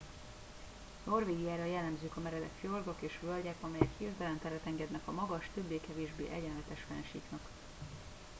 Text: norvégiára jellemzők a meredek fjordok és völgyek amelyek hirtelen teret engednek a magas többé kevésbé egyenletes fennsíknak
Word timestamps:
norvégiára 1.03 1.63
jellemzők 1.65 2.15
a 2.17 2.19
meredek 2.21 2.49
fjordok 2.59 2.95
és 3.01 3.19
völgyek 3.21 3.55
amelyek 3.61 3.89
hirtelen 3.97 4.39
teret 4.39 4.65
engednek 4.65 5.01
a 5.07 5.11
magas 5.11 5.49
többé 5.53 5.79
kevésbé 5.87 6.23
egyenletes 6.31 6.85
fennsíknak 6.87 7.47